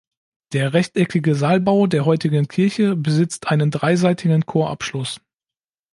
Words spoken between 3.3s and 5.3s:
einen dreiseitigen Chorabschluss.